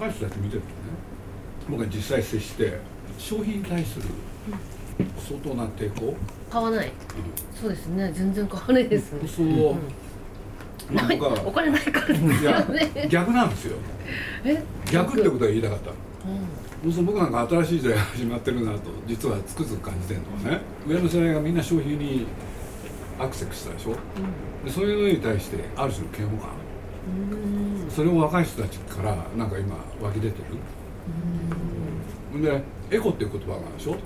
[0.00, 0.72] 若い人たち見てるとね。
[1.68, 2.78] 僕は実際接して
[3.18, 4.06] 商品に対する
[5.18, 6.16] 相当な抵抗、
[6.50, 6.92] 買わない、うん、
[7.54, 8.10] そうですね。
[8.14, 9.10] 全然買わないです。
[9.26, 9.78] そう、うん。
[10.90, 13.08] まあ、僕はお金ないからですよね。
[13.10, 13.76] 逆なんですよ。
[14.44, 14.62] え？
[14.90, 15.90] 逆ってことは言いたかった、
[16.84, 20.62] うん、そう僕なんか新しい時代が始まってるなと実はつくづく感じてるのはね。
[20.88, 22.26] 上の世代がみんな消費に
[23.18, 26.50] アクセスしたでしょ、うん、でそういうのに対してある種の嫌悪感
[27.94, 30.38] それを若い人たちからなんか今湧き出て
[32.34, 32.42] る。
[32.42, 33.92] でエコっていう言葉があるでしょ？
[33.92, 33.96] う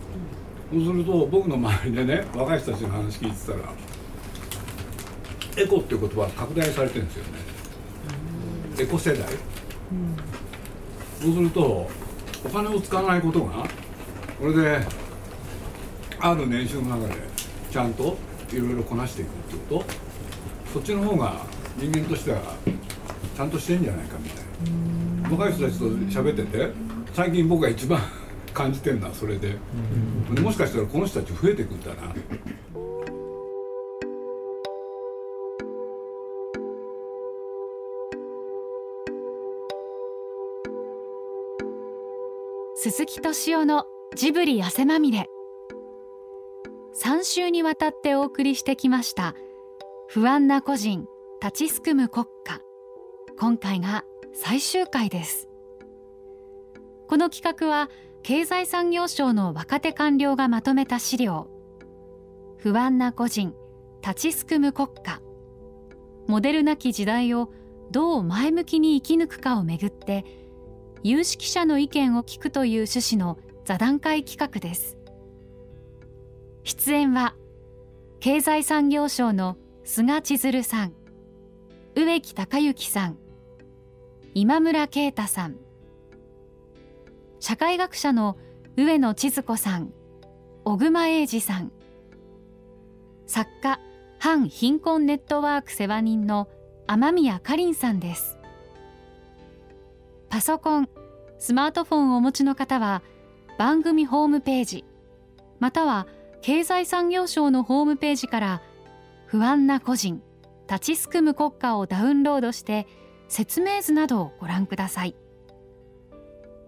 [0.73, 3.59] そうすると僕の周りでね若い人たちの話聞いてたら
[5.56, 7.30] エコっていう言葉は拡大されてるんですよね。
[8.80, 9.20] エコ世代。
[9.20, 10.16] うん
[11.20, 11.89] そうすると
[12.45, 13.66] お金を使わないことが
[14.41, 14.80] これで
[16.20, 17.14] ある年収の中で
[17.70, 18.16] ちゃんと
[18.53, 19.84] いろいろこなしていくっていうこと。
[20.73, 21.47] そっちの方が
[21.78, 22.41] 人間としては
[23.37, 24.45] ちゃんとしてんじゃないかみたい
[25.23, 25.30] な。
[25.30, 26.70] 若い人たちと喋ってて
[27.12, 28.00] 最近僕が一番
[28.52, 29.56] 感じてるのはそれで。
[30.41, 32.14] もしかしたらこの人たち増えていくんだな。
[42.77, 45.28] 鈴木敏夫のジブリ汗まみれ。
[46.95, 49.34] 3週にわたってお送りしてきました
[50.06, 51.06] 不安な個人
[51.42, 52.61] 立ちすくむ国家
[53.36, 55.48] 今回が最終回です。
[57.08, 57.90] この企画は
[58.22, 61.48] 経済産業省の若手官僚がまとめた資料。
[62.58, 63.52] 不安な個人
[64.02, 65.20] 立ちすくむ国家。
[66.28, 67.50] モデルなき時代を
[67.90, 70.24] どう前向きに生き抜くかをめぐって
[71.02, 74.96] 有識者の意見を聞くという趣旨の座談会企画です。
[76.62, 77.34] 出演は
[78.20, 80.92] 経済産業省の菅千鶴さん
[81.96, 83.23] 植木隆之さん。
[84.36, 85.54] 今村啓太さん。
[87.38, 88.36] 社会学者の
[88.77, 89.92] 上野千鶴子さん。
[90.64, 91.70] 小熊英二さん。
[93.28, 93.78] 作家
[94.18, 96.48] 反貧困ネットワーク世話人の
[96.89, 98.36] 雨宮かりんさんです。
[100.28, 100.89] パソコン
[101.39, 103.02] スマートフォンをお持ちの方は
[103.56, 104.84] 番組ホームページ
[105.61, 106.08] または
[106.42, 108.62] 経済産業省のホームページから
[109.27, 110.20] 不安な個人
[110.68, 112.89] 立ちすくむ国家をダウンロードして
[113.36, 115.17] 説明図などをご覧ください。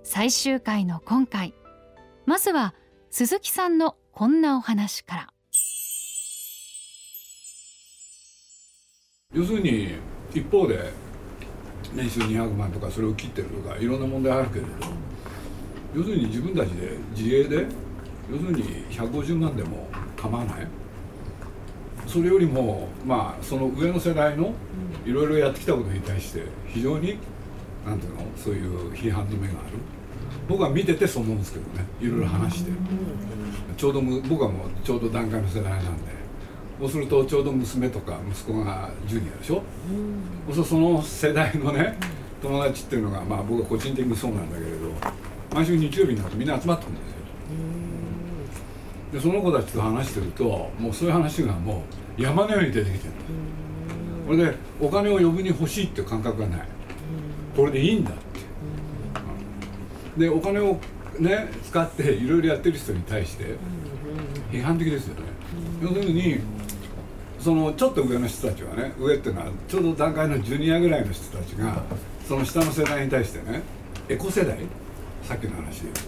[0.03, 1.55] 最終回の今回
[2.27, 2.75] まずは
[3.09, 5.29] 鈴木さんのこんなお話から。
[9.33, 9.95] 要するに
[10.35, 10.91] 一方で
[11.95, 14.71] 年収200万とかそれを切ってるとかいろんな問題あるけれど
[15.95, 17.65] 要するに自分たちで自営で
[18.29, 20.67] 要するに150万でも構わない。
[22.07, 24.53] それよりもまあその上の世代の
[25.05, 27.19] いろいろやってきたことに対して非常に
[27.85, 29.79] なんていうのそういう批判の目がある。
[30.49, 32.71] 僕は見ててそう思うんですけどねいろいろ話して。
[33.77, 36.17] ちょうど僕はもうちょうど段階の世代なんで。
[36.79, 39.63] そうするとちょうど娘とか息子がジュニアでしょ、
[40.49, 41.97] うん、そうその世代のね
[42.43, 44.77] 友達っていうのがまあ僕は個人的にそうなんだけれど
[45.55, 47.06] 毎週日曜日になるとみんな集まってくるんですよ
[49.13, 51.85] でその子たちと話してるともうそういう話がも
[52.19, 53.13] う山のように出てきてる
[54.27, 56.69] これでお金を余分に欲しいっていう感覚がない。
[57.57, 58.21] これでいいんだって
[60.17, 60.21] うん。
[60.21, 60.79] でお金を
[61.19, 63.55] ね使っていろいろやってる人に対して
[64.51, 65.23] 批判的ですよね。
[65.81, 66.41] 要するに
[67.39, 71.83] そのちょっと上の人たちはね上っていうのはちょうど段階のジュニアぐらいの人たちが
[72.27, 73.63] その下の世代に対してね
[74.09, 74.59] エコ世代？
[75.23, 76.01] さっきの話で言うと。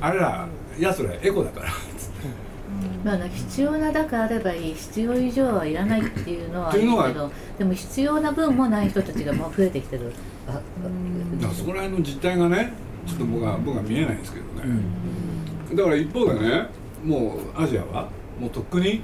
[0.00, 0.46] あれら
[0.78, 1.70] やつらエコだから。
[3.04, 4.74] まあ、必要なだけあればいい。
[4.74, 10.12] 必要以上はいらないっていうのはいいけどでも必要な分もない人たちがもう増えてきてる。
[10.48, 10.60] あ
[11.52, 12.72] そこら辺の実態がね
[13.06, 14.80] ちょっと僕は僕は見えないんですけどね、
[15.74, 16.66] だから一方でね
[17.04, 18.08] もうアジアは
[18.40, 19.02] もうとっくに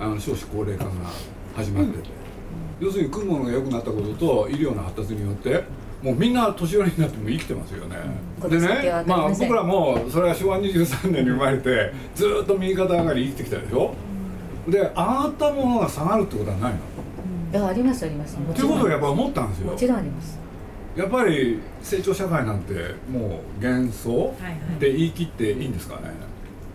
[0.00, 0.90] あの少子高齢化が
[1.54, 2.08] 始まってて、
[2.80, 5.64] 要するに食うものが良くなったことと医療の発達によって
[6.02, 7.96] もうみんな年寄りになっても生きてますよね、
[8.42, 13.94] うん、でねまあ僕らもそれは昭和23年に生まれてずっと右肩上がり生きてきたでしょ？
[14.68, 16.78] で上がったものが下がるってことはないの、
[17.52, 18.36] いやありますあります。
[18.36, 19.72] っていうことをやっぱ思ったんですよ。
[19.72, 20.38] もちろんあります。
[20.94, 22.74] やっぱり成長社会なんて
[23.10, 24.34] もう幻想
[24.76, 26.10] って言い切っていいんですかね、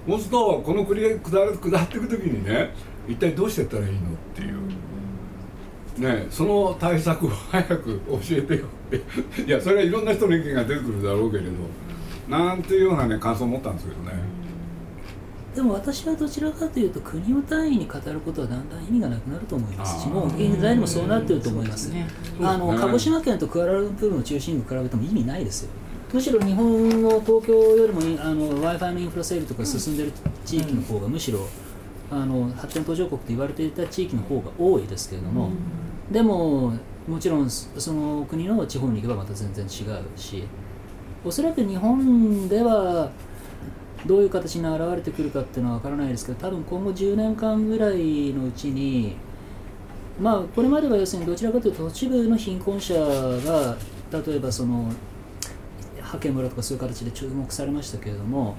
[0.07, 2.73] そうするとこの繰り下る下っていく時にね
[3.07, 4.01] 一体どうしてったらいいのっ
[4.35, 4.57] ていう
[5.97, 9.41] ね、その対策を早く教えてよって。
[9.41, 11.49] いやそれはいろんな人の意見が出てくるだろうけれど
[12.29, 14.37] なんていうようなね感想を持ったんですけどね。
[15.55, 20.03] でも私はどちらかというと国を単位に語ることはだんだん意味がなくなると思います。
[20.03, 22.07] しもう現在にもそうなってると思います、ね、
[22.41, 25.69] あの鹿児島県とクアラルンプールの中心部比べても意味ないですよ。
[26.13, 30.13] むしろ日本の東京よりも w i f i のインフラ整備とか進んでる
[30.45, 31.39] 地域の方がむしろ
[32.09, 35.49] あの発展途上国と言われていた地域の方が多いですけれども、
[36.11, 36.73] でも
[37.07, 40.43] もちろんその国の地方に行けばまた全然違うし
[41.23, 43.09] おそらく日本では
[44.05, 49.15] どういう形に現れてくるかっていうのは分からないですけど多分今後10年間ぐらいのうちに
[50.19, 53.77] まあこれまでは要するにどちらかというと都市部の貧困者が
[54.11, 54.91] 例えばその
[55.95, 58.55] 派遣村とかそういう形で注目されましたけれども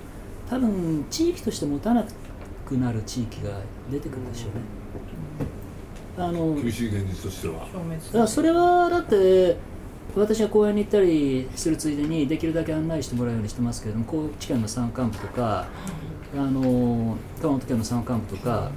[0.48, 2.04] 多分地域として持たな
[2.66, 3.60] くなる地域が
[3.90, 4.60] 出てくるでしょうね。
[6.18, 8.26] あの厳しい現実としては。
[8.26, 9.56] それはだって
[10.16, 15.66] 私は公園に行ったりするついでにできるだけ案内してもらうようにしてますけれども高知県の山間部とか
[16.34, 18.70] あの熊本県の山間部とか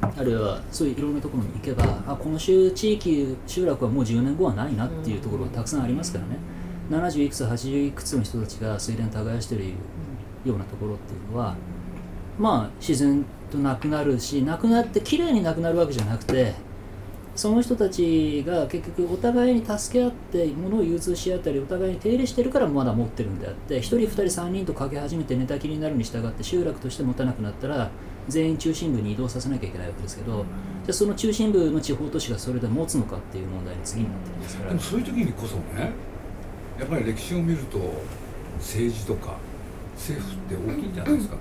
[0.00, 6.36] あるいはそういういろんなところに行けばあこの地域集落はもう10年後はないなっていうところがたくさんありますからね。
[6.90, 9.64] 70いくつ80いくつの人たちが水田耕してる
[10.44, 11.56] ようなところっていうのは
[12.38, 16.54] まあ自然となくなるしなくなってきれいになくなるわけじゃなくて
[17.36, 27.90] その人たちが結局お互いに助け合って物を融通し合ったりお互いに手入れしてるからまだ持ってるんであって1人2人3人とかけ始めて寝たきりになるに従って集落として持たなくなったら
[28.28, 30.44] 全員中心部に移動させなきゃいけないわけですけど、じゃ
[30.90, 34.68] あその中心部の地方都市がそれで持つのかっていう問題に次になってるんですから。
[34.70, 35.92] でもそういう時にこそね
[36.78, 37.78] やっぱり歴史を見ると
[38.58, 39.36] 政治とか
[39.94, 41.40] 政府って大きいんじゃないですかね、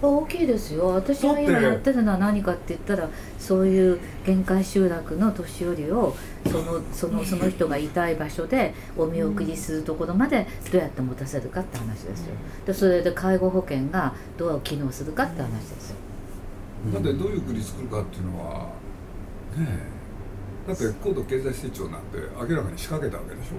[0.00, 0.88] 大きいですよ。
[0.88, 3.08] 私が今やってるのは何かって言ったら
[3.38, 6.16] そういう限界集落の年寄りを
[6.46, 12.34] そのそのその人がいたい場所でお見送りするところまでどうやって持たせるかって話ですよ。
[12.66, 15.96] でそれで介護保険がどう機能するかって話ですよ。
[16.92, 18.70] だってどういう国作るかっていうのは
[19.56, 19.98] ねえ。
[20.68, 23.50] だって高度経済成長なんて明らかに仕掛けたわけでしょ。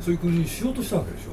[0.00, 1.30] そういう国にしようとしたわけでしょ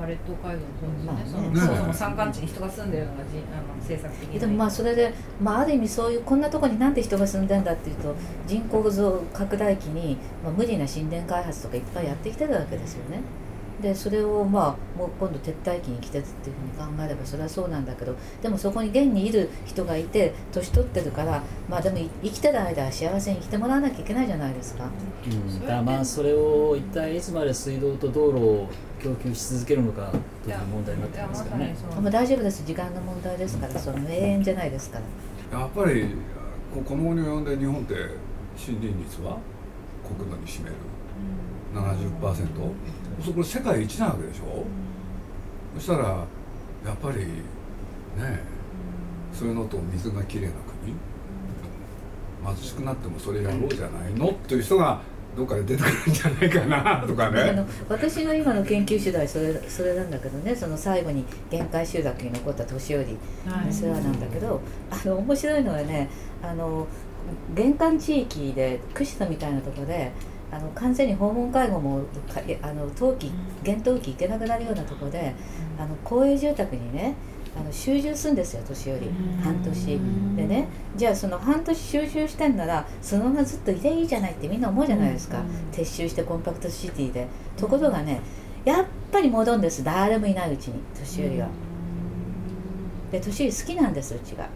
[0.00, 4.40] まあ、列島街道もそうですね、まあね、その山間地に人が住んでるのがじあの政策的に。
[4.40, 5.12] でもまあそれで、
[5.42, 8.14] まあ、ある意味そういうこんなところになんで人が住んでんだっていうと
[8.46, 13.20] 人口増拡大期に、まあ、無理な神殿開発とかいっぱいやってきてるわけですよね。
[13.82, 24.84] でそれをまあもう今度撤退期に来てるっていうふうに考えればそれはそうなんだけどでもそこに現にいる人がいて年取ってるからまあでも生きてる間は幸せに生きてもらわなきゃいけないじゃないですか。
[25.26, 28.68] うん、だまあそれを一体いつまで水道と道路を
[29.02, 30.12] 供給し続けるのか
[30.44, 31.74] という問題になってますからね。
[32.00, 34.98] もう大丈夫です時間の問題ですからその永遠じゃないですか
[35.50, 35.58] ら。
[35.58, 36.14] やっぱり
[36.72, 39.38] この後に及んで日本って森林率は
[40.06, 40.76] 国土に占める
[41.74, 44.64] 70%、うん、そこ世界一なわけでしょ、
[45.74, 46.24] うん、そしたらや
[46.92, 48.40] っぱりね
[49.32, 50.52] そういうのと水がきれいな
[50.82, 50.94] 国？
[52.54, 54.30] 貧しくなってもそれやろうじゃないの？
[54.30, 55.00] っていう人が
[55.36, 57.04] どっかで出てくるんじゃないかな？
[57.06, 57.42] とかね。
[57.42, 66.08] あの私の今の研究主題それそれなんだけどねその最後に限界集落に残った年寄り、はい、それはなんだけどあの面白いのはね
[66.42, 66.88] あの
[67.54, 70.10] 玄関地域で串田みたいなところで
[70.52, 72.02] あの完全に訪問介護も
[72.62, 73.30] あの冬季
[73.62, 75.34] 厳冬期行けなくなるようなところで、
[75.78, 77.14] あの公営住宅にね
[77.58, 79.10] あの集中するんですよ年寄り。
[79.42, 80.00] 半年。
[80.36, 85.42] でねじゃあその半年集中してんならそのままずっといていいじゃないってみんな思うじゃないですか。
[85.72, 87.26] 撤収してコンパクトシティで。
[87.56, 88.20] ところがね
[88.64, 89.84] やっぱり戻るんです。
[89.84, 91.48] 誰もいないうちに年寄りは。
[93.10, 94.48] で年寄り好きなんですうちが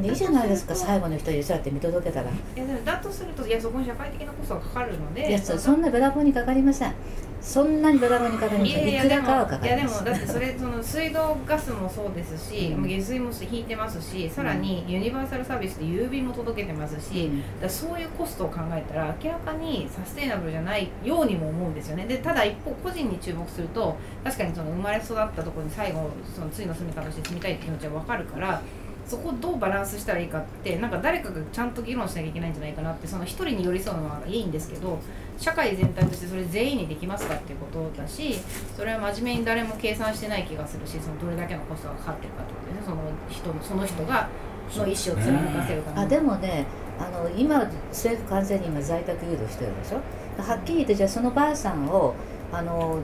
[0.00, 2.30] いいじゃないですか最後の人にそうやって見届けたら。
[2.30, 5.28] いやでもだとするといやそこに社会的なコストがかかるので。
[5.28, 6.94] いやそんなべらぼうにかかりません。
[7.42, 10.04] そんなにドラマにかかりますいくらかはかかります。
[10.04, 22.06] いやでもだってそれその水道ガスもそうですし、うん、下水も引いてますしさらにユニバーサルサービスで郵便も届けてますし、うん、だそういうコストを考えたら明らかにサステイナブルじゃないようにも思うんですよね。
[22.06, 28.62] でただ一方個人に注目すると確かにその生まれ育ったところに最後その次の住みかとして住みたいって気持ちは分かるから
[29.12, 34.98] そこどうバランスしたらいいかってなんか誰かがちゃんと議論しなきゃいけないんじゃないかなってその一人に寄り添うのはいいんですけど
[35.36, 38.38] 社会全体としてそれ全員にできますかっていうことだし
[38.74, 44.28] それは真面目に誰も計算してない気がするしそのどれだけのコストがかかってるかってことですねその人その人が
[44.76, 46.64] の意思を貫かせるためあでもね
[46.98, 47.58] あの今
[47.90, 50.00] 政府完全に今在宅誘導してるでしょ？
[50.42, 52.14] はっきり言ってじゃあそのばあさんを
[52.50, 53.00] あの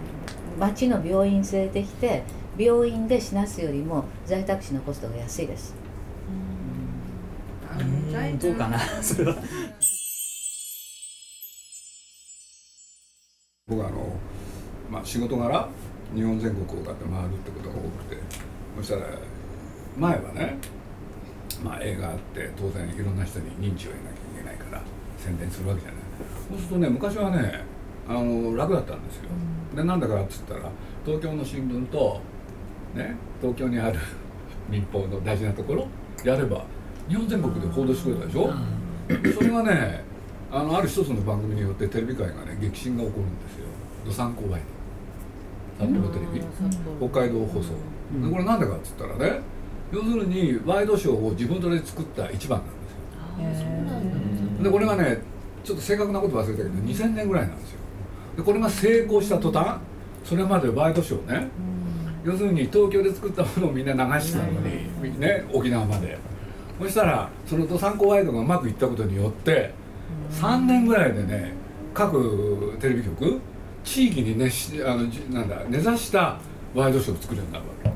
[0.58, 2.22] 町の病院連れてきて
[2.56, 5.74] 病院で死なすよりも在宅死のコストが安いです。
[8.38, 8.78] どうかな？
[9.02, 9.37] それは。
[13.68, 14.16] 僕はあの、
[14.90, 15.68] まあ、仕事柄
[16.14, 18.16] 日本全国をこうやって回るってことが多くて
[18.78, 19.02] そしたら
[19.99, 20.56] 前はね
[21.62, 24.82] まあ映画あって当然いろんな人に認知を得なきゃいけないから
[25.18, 26.00] 宣伝するわけじゃない。
[26.49, 27.64] そうするとね昔はね
[28.08, 29.25] あの楽だったんですよ、
[29.76, 30.61] でなんだかっつったら
[31.04, 32.20] 東京の新聞と
[32.94, 33.99] ね東京にある
[34.70, 35.87] 民放の大事なところ
[36.25, 36.64] やれば
[37.08, 38.52] 日本全国で報道してくれたでしょ、
[39.34, 40.04] それがね
[40.50, 43.66] あのある一つの番組によってテレビ界がね激震が起こるんですよ。
[44.06, 44.60] どさんこワイ
[45.78, 46.46] ド札幌テレビ、
[46.98, 49.40] 北海道放送、でこれなんでかっつったらね
[49.92, 52.62] 要するにワイドショーを自分で作った一番
[53.38, 53.68] なんですよ。
[54.62, 55.22] でこれがね
[55.64, 57.78] ちょっと正確なこと忘れたけど2000年ぐらいなんですよ。
[58.36, 59.78] でこれが成功した途端
[60.24, 61.48] それまでワイドショーね、
[62.24, 66.18] 要するに東京で作ったものをみんな流してたのに、ね、沖縄まで
[66.78, 69.73] そしたらそのどさんこワイドがうまくいったことによって
[70.30, 71.52] 3年ぐらいでね
[71.92, 73.40] 各テレビ局
[73.85, 76.38] 地域にねしあのじなんだ根ざした
[76.75, 77.90] ワイドショーを作るようになるわけ、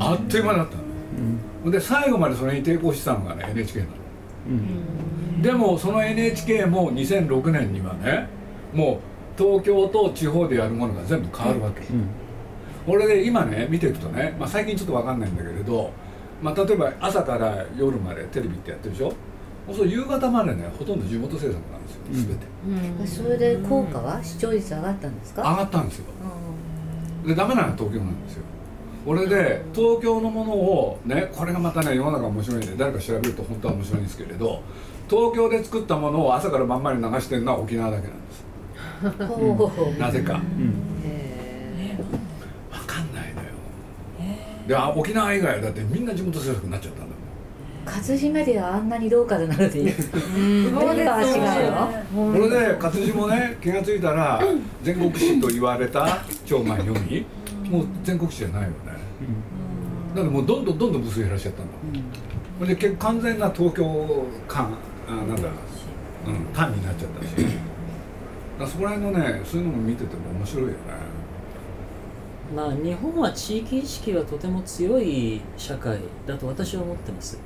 [0.00, 0.76] あっという間だった
[1.64, 8.28] の、で最後までそれに抵抗してたのがね NHK なの、でもその NHK も2006年にはね
[8.74, 9.00] も
[9.38, 11.82] う東京と地方でやるものが全部変わるわけ、
[12.86, 15.90] これで今ね見ていくとね、まあ、最近ちょっと分かんないんだけれど、
[16.42, 19.12] まあ、例えば朝から夜までテレビってやってるでしょ
[19.72, 22.26] そう夕方までねほとんど地元制作なんですよ
[22.62, 25.42] 全て、それで効果は視聴率上がったんですか？
[25.42, 26.04] 上がったんですよ。
[27.26, 28.42] でダメなのは東京なんですよ。
[29.06, 34.62] 俺で東京のものをねこれがまたね世の中面白いんで誰か調べると本当は面白いんですけれど
[35.08, 38.44] 東京で作ったものを朝から晩まで流してるのは沖縄だけなんです。
[40.00, 40.42] なぜか、分
[42.86, 43.48] かんないのよ
[44.68, 47.14] であ沖縄以外だってみんな地元制作になっちゃったんだもん。
[47.86, 51.72] 活字メディアあんなにローカルなのでメンバー違う
[52.14, 54.40] のこれで活字もね気が付いたら
[54.82, 57.24] 全国紙と言われた長官読み。
[57.70, 58.74] もう全国紙じゃないよね。
[60.14, 62.02] だからもうどんどんどんどん部数減らしちゃったんだもん。
[62.58, 64.74] これで結構完全な東京感
[65.06, 65.48] あなんだ
[66.26, 67.30] うん単になっちゃったし。
[67.36, 67.50] だか
[68.60, 70.74] らそこら辺のねそういうのも見てても面白いよね
[72.54, 77.38] まあ日本は地域意識がとても強い社会だと私は思ってます。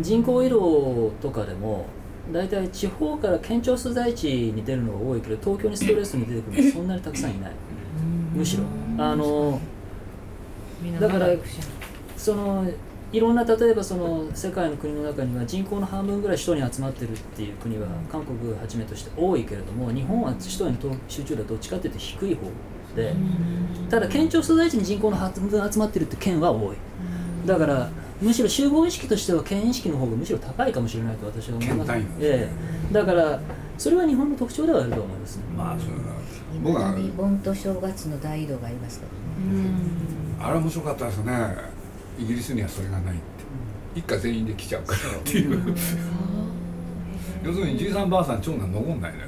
[0.00, 1.86] 人口移動とかでも
[2.32, 7.52] 大体地方から県庁所在地に出るのが多いけど東京にストレスに出てくるのは そんなにたくさんいない。
[8.34, 8.64] むしろ。
[8.96, 9.60] あの
[11.00, 11.28] だから
[12.16, 12.64] その
[13.10, 22.42] いろんな例えばその世界の国の中には人口の半分ぐらい首都に集まってるっていう国は韓国をはじめとして多いけれども日本は首都への集中度はどっちかっていうと低い方
[22.96, 23.14] で
[23.88, 26.76] ただ県庁所在地に人口の半分集まってるって県は多い。
[27.46, 27.88] だから
[28.20, 32.50] むしろ集合意識としては県意識の方がむしろ高いかもしれないと私は思います、県単位え
[32.90, 32.92] え。
[32.92, 33.40] だから
[33.78, 35.42] それは日本の特徴ではあると思いますね。
[35.56, 36.18] まあそれは。
[36.52, 39.06] 今だに盆と正月の大移動がありますか
[39.38, 39.70] らね
[40.40, 41.32] あれ面白かったですね。
[42.18, 43.22] イギリスにはそれがないって。
[43.94, 45.74] 一家全員で来ちゃうからっていう。
[47.44, 49.24] 要するにじいさんばあさん長男残んないのよ。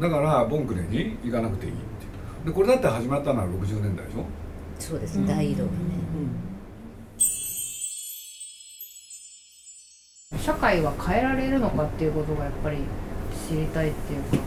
[0.00, 1.72] だからボンクレに行かなくていい
[2.44, 4.24] でこれだって始まったのは60年代でしょ？
[4.78, 5.16] そうです。
[5.16, 5.76] ね大移動がね
[10.42, 12.78] 社会は変えられるのかっていうことがやっぱり
[13.48, 14.38] 知りたいっていうか。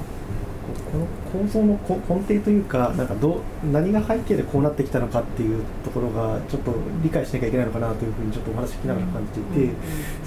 [0.92, 1.06] この
[1.44, 6.74] 構造のこ根底というかなんかどう何が背景でこうなってきたのかっていうところがちょっと
[7.04, 9.74] 理解しなきゃいけないのかなというふうにちょっとお話聞きながら感じていて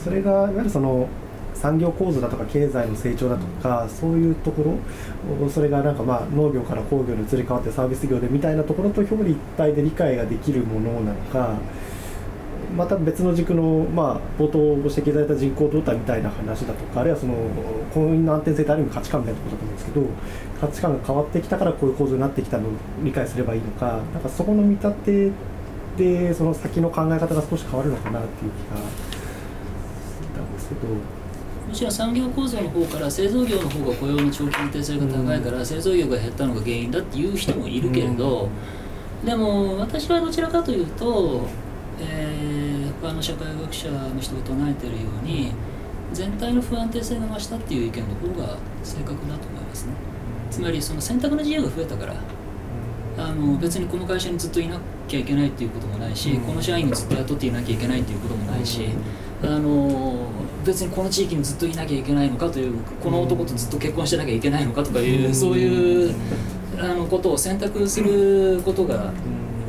[0.05, 1.09] それがいわゆるその
[1.61, 4.79] 産業構造だとか経済の成長だとかそういうとこ
[5.41, 11.57] ろそれがなんかまあ農業から工業に移り変わってサービス業でみたいなところと表裏一体で理解ができるものなのか
[12.77, 17.35] また別の軸の、まあ、冒頭ご指摘いただいた人口動態みたいな話だとかあるいはその
[17.95, 20.07] 婚姻の安定性ってある意味価値観みたいなことだと思うんですけど
[20.61, 22.73] 価値観が変わってきたからこういう構造になってきたのを
[23.03, 25.31] 理解すればいいのかなんかそこの見立て
[25.97, 28.83] でその先の考え方が少し変わるのかなっていう気がし
[30.35, 31.16] たんですけど。
[31.69, 38.49] むしろ産業構造の方から製造業の方が雇用の長期安定性が高いから製造業が減ったのが原因だっていう人もいるけれど、
[39.25, 41.47] でも私はどちらかというと、
[42.01, 45.53] えー、他の社会学者の人が唱えてるように
[46.13, 49.93] 全体の不安定性が増したっていう意見の方が正確だと思いますね。
[50.51, 52.15] つまりその選択の自由が増えたから
[53.19, 58.89] あの別にこの会社にずっといなきゃいけないっていうこともないし、この社員にずっと雇っていなきゃいけないっていうこともないし、
[59.43, 60.29] あの
[60.67, 66.15] 別にこの地域にずっといなきゃいけないのかというこの男とずっと結婚してなきゃいけないのかとかいう、そういう
[66.79, 69.13] あのことを選択することが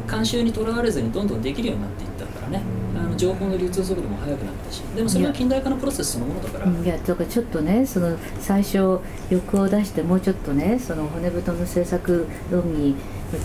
[0.07, 2.63] 慣習にとらわれずにどんどんできるようになっていったからね。
[2.97, 6.65] あの情報の流通速度も速くなったしでもそれは近代化のプロセスそのものだから。
[6.65, 8.99] いやだからちょっとねその最初
[9.29, 12.95] 欲を出してもうちょっとねその骨太の政策論に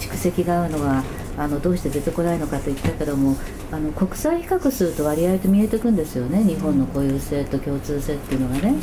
[0.00, 1.04] 蓄積が合うのは
[1.38, 3.36] あのどうして出てこないのかと言ったけども
[3.70, 8.74] あの国際比較すると割合と見えてくんですよね日本の固有性と共通性っていうのがね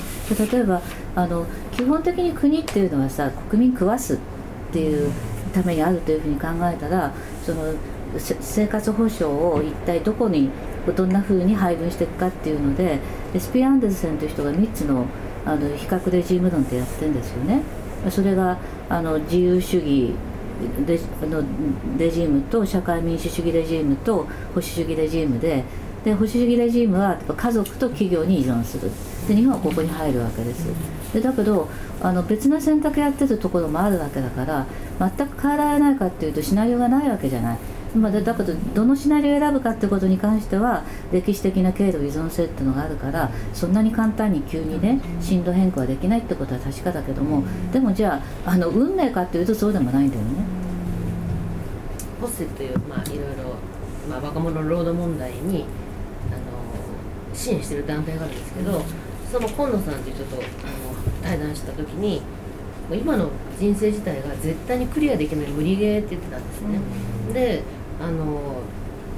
[0.51, 0.82] 例えば
[1.15, 4.18] あの基本的に国っていうのはさ国民食わすっ
[4.72, 5.12] ていう
[5.53, 7.13] ためにあるというふうに考えたら
[7.46, 7.74] その
[8.18, 10.50] 生活保障を一体どこに
[10.96, 13.00] どんなふうに配分していくかっていうので
[13.38, 15.06] スピアンデルセンという人が3つの
[15.46, 17.62] あの比較レジーム論ってやってるんですよね。
[18.10, 18.58] それが
[18.89, 20.13] あの自由主義
[20.86, 21.44] レの
[21.98, 25.63] レジームと社会民主主義レジームと保守主義レジームで
[26.04, 28.89] で保守主義レジームは家族と企業に依存する。
[29.28, 30.68] で日本はここに入るわけです。
[31.13, 31.68] でだけど
[32.01, 34.66] あの別な選択やってるところもあるわけだから
[35.00, 37.58] 全く変えられないかっていうとシナリオがないわけじゃない。
[37.96, 50.29] まあ、だけどどのシナリオを選ぶかってことに関しては歴史的な経路依存性っていうのがあるからそんなに簡単に急にね進路変更はできないってことは確かだけどもでもじゃああの運命かっていうとそうでもないんだよね。
[52.22, 53.55] ホッセという、まあ、いろいろ、
[54.10, 55.65] まあ、若者の労働問題に
[56.29, 58.84] あの支援してる団体があるんですけど
[59.31, 60.43] その今野さんという人とあの
[61.24, 62.22] 対談した時に
[62.91, 66.79] 今の人生自体が絶対にクリアできない無理ゲーって言ってたんですね。
[67.34, 67.63] で
[68.00, 68.12] あの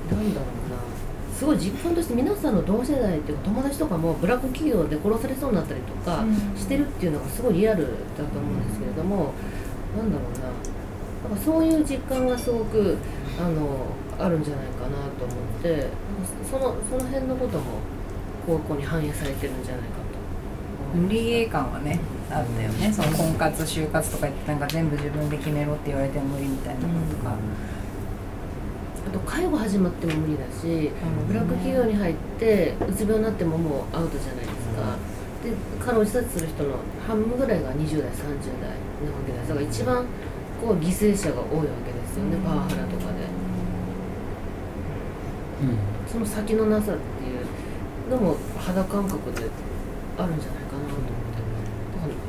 [0.10, 0.82] なんだろうな。
[1.32, 6.24] すごい実感として皆さんの同世代っていうか友達とかもブラック企業で殺されそうになったりとか
[6.56, 7.84] してるっていうのがすごいリアル
[8.16, 9.34] だと思うんですけれども、
[9.98, 10.46] なんだろうな。
[11.30, 12.96] なんかそういう実感がすごく
[13.40, 13.88] あの
[14.20, 15.88] あるんじゃないかなと思って
[16.48, 17.64] そのその辺のことも
[18.46, 19.98] 高校に反映されてるんじゃないか
[20.94, 22.94] と無理感はねあったよね。
[22.94, 27.36] その婚活就活とか言ってなんか全部自分で決めろって言われても無理みたいなのとか。
[29.12, 30.90] あと介護始まっても無理だし、
[31.28, 34.96] ブラック企業に入ってうつ病になってももうアウトじゃないですか、
[35.44, 35.52] で
[35.84, 38.24] 過労自殺する人の半分ぐらいが20代30
[38.64, 38.72] 代
[39.04, 39.50] なわけです。
[39.50, 40.06] だから一番
[40.64, 43.28] こう犠牲者が多いわけですよね、パワハラとかで、
[46.08, 47.46] その先のなさっていう
[48.10, 49.50] のも肌感覚で
[50.18, 51.44] あるんじゃないかなと思って。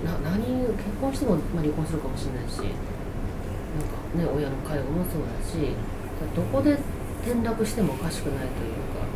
[0.03, 2.75] だからな何結婚しても、まあ、離婚するかもしれないしなんか
[4.19, 5.73] ね親の介護もそうだし
[6.35, 6.79] どこで
[7.27, 9.07] 転落してもおかしくないというか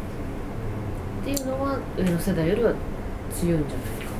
[1.22, 2.72] っていうのは上の世代よりは
[3.32, 4.16] 強いんじゃないかな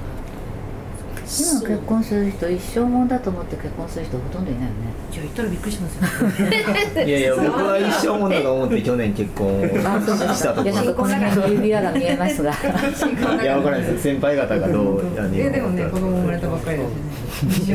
[1.29, 4.75] 今結婚する人一生もんだと思って結婚する人ほとんどいないよね。
[5.13, 7.05] いや言ったらびっくりしますよ。
[7.05, 12.53] いやいや 僕は一生もんだと思って去年結婚 したとこいやなんかこの辺の指輪が見えますが。
[13.43, 17.75] いや分からないです先輩方がどうあのえでもね子供生まれたばっかりだしね。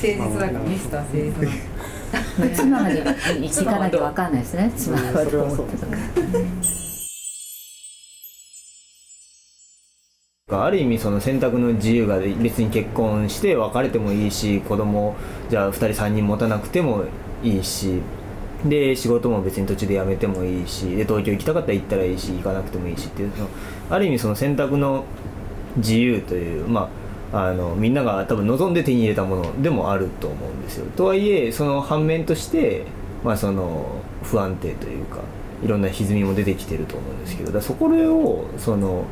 [0.00, 1.52] 誠実だからミスター誠実だ
[2.54, 3.04] 妻まで
[3.40, 4.72] 行かなきゃ分かんないですね。
[4.76, 5.92] 妻はどう思ってたか
[10.64, 15.14] ある意味その選択の自由が別に結婚して別れてもいいし子供
[15.48, 17.04] じゃあ2人3人持たなくても
[17.42, 18.00] いいし。
[18.62, 20.84] で仕事も別に途中で辞めてもいいし。
[20.94, 23.48] で東京行きたかったら行ったらいいし行かなくてもいいしっていうその。
[23.88, 25.04] ある意味その選択の
[25.76, 26.99] 自由というまあ
[27.32, 30.86] あのみんなが多分望んで手に入れたものでもあると思うんですよ。
[30.96, 32.84] とはいえその反面として、
[33.24, 33.86] まあ、その
[34.24, 35.20] 不安定というか
[35.62, 39.04] いろんな歪みも出てきてると思うんですけどだそこをその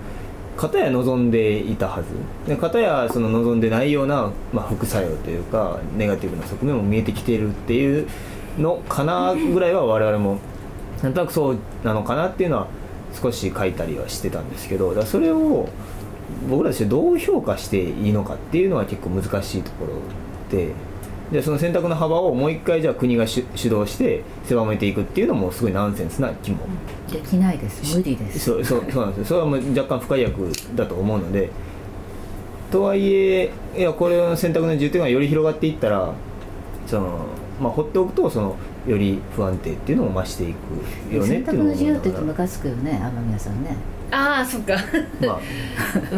[0.56, 2.08] 片や望んでいたはず
[2.48, 8.08] で片やその望んでないような、まあ、副作用というかネガティブな側面も見えてきてるっていう
[8.58, 10.38] のかなぐらいは我々も
[11.02, 12.66] なんとなくそうなのかなっていうのは
[13.12, 15.68] 少し書いたりはしてたんですけどだそれを
[16.48, 19.94] 僕らとしてどう評価していいのかっていうのは結構難しいところ
[20.50, 20.72] で
[21.32, 26.58] でその選択の幅をもう一回じゃあ国が主主導して狭めていくっていうのもすごいナンセンスな気も。
[27.10, 27.96] できないです。
[27.96, 28.38] 無理です。
[28.38, 29.24] そうそうそうなんですよ。
[29.26, 31.50] それはもう若干不快役だと思うので。
[32.70, 36.12] とはいえいやこれの選択の重点がより広がっていったら
[36.86, 37.26] その、
[37.60, 43.76] まあ、放っておくとそのより不安定っていうのも増していくよね選択のっていうのを自由って言って思いながムカつくよね天宮さんね
[44.10, 44.80] ああそっか、ら
[45.20, 45.40] まあ。
[46.12, 46.16] う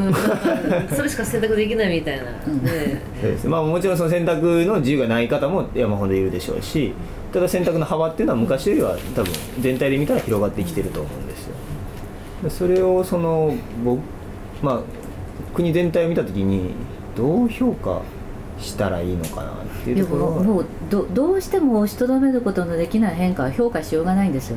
[0.92, 2.62] ん、それしか選択できないみたいな、うん。
[2.62, 3.00] ね。
[3.20, 3.48] そうです。
[3.48, 6.94] まあ、もちろんその選択の自由がない方も山ほどいるでしょうし
[7.32, 11.54] ただ選択の幅っていうのは昔よりは多分全体で見たら広がってきてると思うんですよ。
[12.44, 14.00] でそれをその僕
[14.62, 14.80] まあ
[15.54, 16.70] 国全体を見た時に
[17.16, 18.02] どう評価
[18.58, 20.30] したらいいのかなっていうでところ。
[20.42, 24.56] もうどどうしても押しとどめることのできない変化は評価しようがないんですよ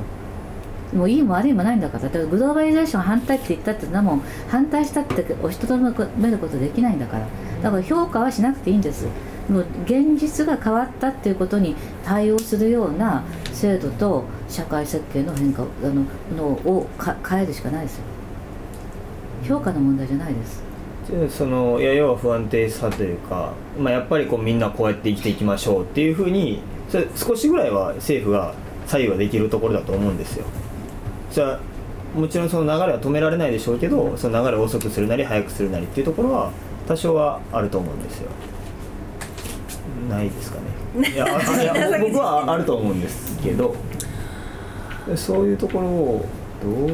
[0.95, 5.89] もういいも悪いもないんだからだからグローバリゼーション反対って言ったってなもん反対したって押しとどめ
[6.31, 7.27] ることできないんだから。
[7.63, 9.07] だから評価はしなくていいんです。
[9.49, 11.75] もう現実が変わったっていうことに
[12.05, 16.05] 対応するような制度と社会設計の変化あの
[16.37, 18.03] のを変えるしかないですよ。
[19.47, 20.63] 評価の問題じゃないです。
[21.37, 28.53] そのいや要は不安定さというか、まあ、やっぱりこうみんなこうやって生きていきましょうっていうふうにそれ少しぐらいは政府が
[28.87, 30.45] 左右はできるところだと思うんですよ。
[31.33, 31.59] じゃあ
[32.19, 36.51] もちろんその流れは止められないでしょうけどその流れを遅くするなり速くするなりっていうところは
[36.87, 38.29] 多少はあると思うんですよ。
[40.07, 40.59] ないですか
[40.93, 41.09] ね。
[41.09, 43.73] いや いや僕はあると思うんですけど
[45.15, 46.25] そういうところを
[46.61, 46.89] どう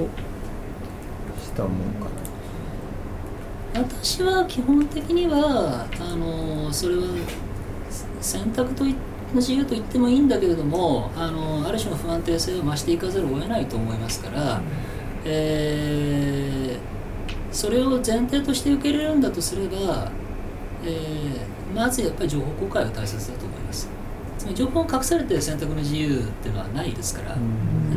[1.43, 2.05] したもんか
[3.73, 3.81] な。
[3.81, 7.01] 私は基本的にはあのそれは
[8.21, 8.95] 選択とい
[9.35, 14.61] 自由と言ってもいいんだけれどもあのある種の不安定性を増していかざるを得ないと思いますから、
[15.25, 16.89] えー
[17.51, 20.11] それを前提として受け入れるんだとすれば、
[20.85, 23.89] えーまずやっぱり情報公開が大切だと思います。
[24.37, 27.35] つまり情報を隠されて選択の自由っていうのはないですから、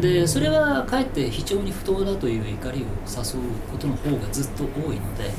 [0.01, 5.31] でそれはかえって非常に不当だという怒りを誘うことの方がずっと多いので、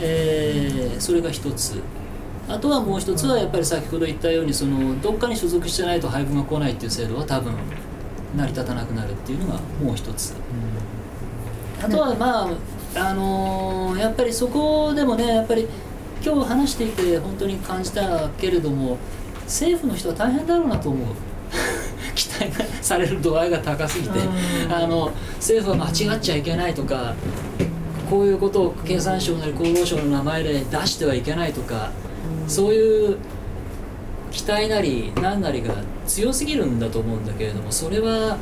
[0.00, 1.80] えーそれが一つ
[2.48, 7.52] あとはもう一つはやっぱり先ほど言ったようにそのどっかに所属してないと配分が来ないっていう制度は多分
[8.36, 10.34] 成り立たなくなるっていうのがもう一つ、
[11.82, 12.48] あとはまあ
[12.94, 15.66] あのーやっぱりそこでもねやっぱり
[16.24, 18.98] 今日話していて本当に感じたけれども
[19.44, 21.06] 政府の人は大変だろうなと思う。
[22.14, 24.18] 期待がされる度合いが高すぎて。
[24.70, 27.14] あの政府は間違っちゃいけないとか
[28.10, 31.90] こういうことを経産省なり厚労省の名前で出してはいけないとか
[32.48, 33.16] そういう
[34.30, 35.74] 期待なり何なりが
[36.06, 38.38] 強すぎるんだと思うんだけれどもそれは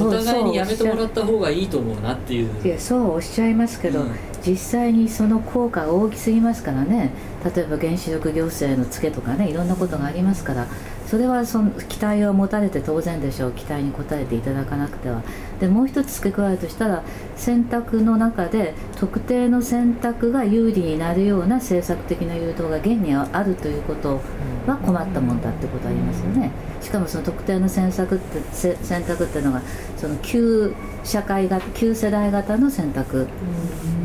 [0.00, 2.50] お互いにやめてもらった方がいいと思うなっていう。
[2.64, 4.10] いやそうおっしゃいますけど、うん
[4.46, 7.10] 実際にその効果が大きすぎますからね
[7.44, 10.66] 例えば原子力行政のツケとかねいろんなことがありますから
[11.08, 13.52] それはその期待を持たれて当然でしょう。
[13.52, 15.22] 期待に応えていただかなくては。
[15.58, 17.02] でもう一つ付け加えるとしたら
[17.34, 24.20] 選択の中で特定の選択が有利になるような政策的な誘導が現にあるということ
[24.66, 26.50] は困ったもんだってことありますよね。
[26.82, 29.62] しかもその特定の選択ってせ選択っていうのが
[29.96, 33.26] その旧社会が旧世代型の選択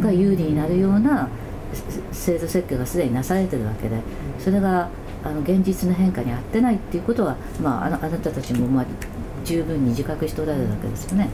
[0.01, 1.27] が有利になるような
[2.13, 3.97] せ制度設計がすでになされてるわけで
[4.39, 4.89] それが
[5.23, 8.86] あの現実の変化に合ってないっていうことは、まあ、あのあなたたちも、まあ、
[9.45, 11.29] 十分に自覚しておられるわけですよね。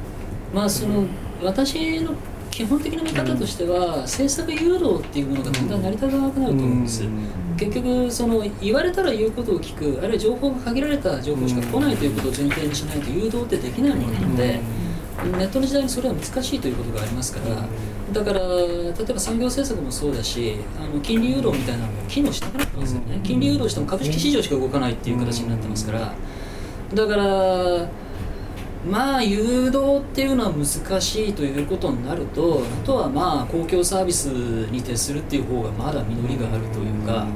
[0.54, 1.06] まあその
[1.44, 2.14] 私の
[2.52, 7.04] 基本的な見方としては政策誘導っていうものがだんだん成り立たなくなると思うんです、
[7.58, 14.60] 結局その言われたら言うことを聞くあるいは情報が限られた情報しか来ないということを前提にしないと誘導ってできないものなので、
[15.26, 17.56] ネットの時代にそれは難しいということがありますから、
[18.12, 26.14] だから例えば産業政策もそうだしあの金利誘導みたいなのも機能しなくなってますよね、金利誘導しても株式市場しか動かないっていう形になってますから
[26.94, 27.90] だから
[28.90, 37.28] まあ誘導っていうのは難しいということになるとあとはまあ公共サービスに徹するっていう方がまだ実りがあるというか。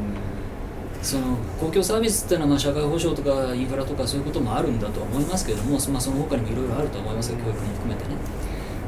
[1.04, 8.16] その公共サービスっていうのはまあ社会保障とかインフラとかそういうこともあるんだとは思いますけれども、まあ、その他にもいろいろあるとは思いますが教育も含めてね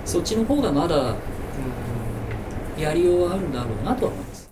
[0.05, 1.15] そっちの方がまだ
[2.79, 4.45] やりようはあるんだろうなとは思います。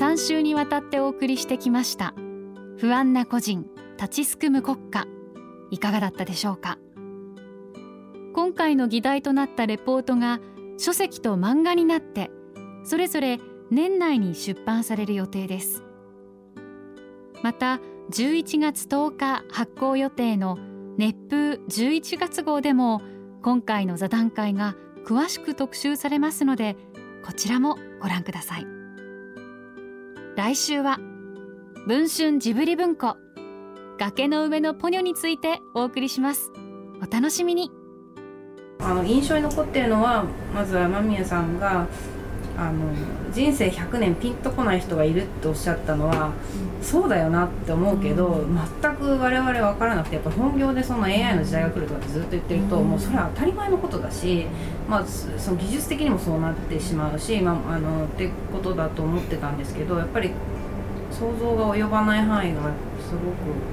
[0.00, 2.14] 3週にわたってお送りしてきました
[2.78, 3.66] 不安な個人
[3.96, 5.06] 立ちすくむ国家。
[5.70, 6.78] いかがだったでしょうか。
[8.34, 10.40] 今回の議題となったレポートが
[10.78, 12.30] 書籍と漫画になって
[12.84, 13.38] それぞれ
[13.70, 15.82] 年内に出版される予定です。
[17.42, 17.80] また
[18.10, 20.58] 11月10日発行予定の
[20.98, 23.00] 熱風11月号でも
[23.42, 26.76] 今回の座談会が詳しく特集されますので
[27.24, 28.66] こちらもご覧ください。
[30.36, 30.98] 来週は
[31.86, 33.16] 文春ジブリ文庫
[33.98, 36.52] 崖の上のポニョについてお送りします。
[37.00, 37.81] お楽しみに。
[38.82, 41.86] あの印象に残ってるのはまずは間宮さんが
[42.56, 42.92] あの
[43.32, 46.32] 人生100年ピンとこない人がいるっておっしゃったのは、
[46.82, 48.44] そうだよなって思うけど、
[48.82, 54.46] 全く我々分からなくてやっぱ本業でその AI の時代が来るとかってずっと言ってると、もうそれは当たり前のことだし、
[54.86, 60.32] まあ、そその技術的にもそうなってしまうし、まあ、あのってことだと思ってたんですけどやっぱり
[61.10, 62.60] 想像が及ばない範囲が
[63.00, 63.72] すごく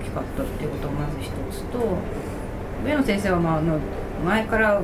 [0.00, 1.78] 大きかったっていうことがまず一つと
[2.84, 3.78] 上野先生は、まあ、あの
[4.24, 4.80] 前から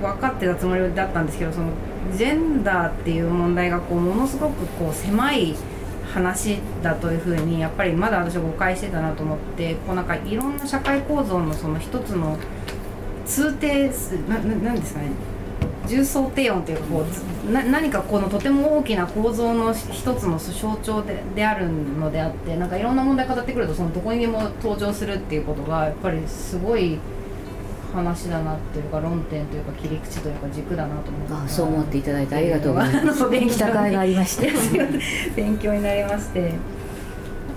[0.00, 1.68] 分かってたつもりだったんですけどその
[2.16, 5.54] ジェンダーっていう問題がこうものすごくこう狭い
[6.12, 12.36] 話だというふうにやっぱりまだ私は誤解してたなと思ってこうなんかいろんな社会構造のその一つの
[13.24, 15.10] 通底すなななんですかね
[15.86, 17.04] 重層低音というかこ
[17.48, 26.98] うな何かこのとても大きな構造の一つの象徴でであるのであってなんかいろんな問題語ってくるとそのどこにでも登場するっていうことがやっぱりすごい
[27.92, 31.34] 話だなというか論点というか切り口というか軸だなと思って。
[31.34, 33.28] あそう思っていただいてありがとうございます。
[33.30, 34.52] 勉強がありまして。
[35.36, 36.52] 勉強になりまして。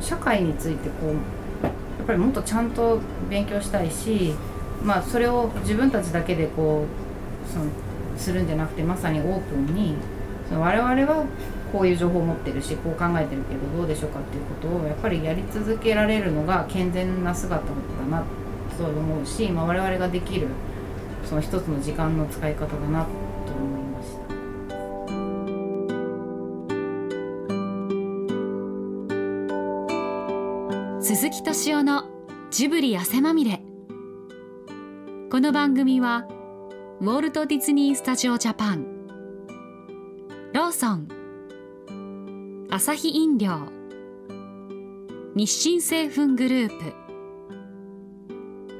[0.01, 1.69] 社会についてこうや
[2.03, 4.35] っぱりもっとちゃんと勉強したいし、
[4.83, 7.65] まあ、それを自分たちだけでこうその
[8.15, 9.95] するんじゃなくてまさにオープンに
[10.47, 11.25] その我々は
[11.71, 17.71] こういう情報を持ってるしこう考えてるけどどうでしょうかっていうことをやっぱりやり続けられるのが健全な姿だ
[18.09, 18.23] な
[18.77, 20.47] と思うし、まあ、我々ができる
[21.25, 23.09] その一つの時間の使い方だなと
[23.53, 24.25] 思いました。
[31.01, 32.05] 鈴木敏夫の
[32.51, 33.61] ジブリ汗まみれ。
[35.31, 36.27] この番組は
[37.01, 38.85] ウォルト・ディズニー・スタジオ・ジャパン。
[40.53, 41.07] ローソン。
[42.71, 43.51] アサヒ飲料。
[45.35, 47.04] 日清製粉グループ。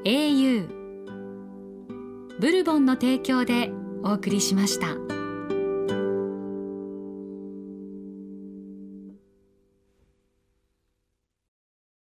[0.08, 0.68] Au
[2.40, 3.72] ブルボンの提供で
[4.04, 5.15] お送りしました。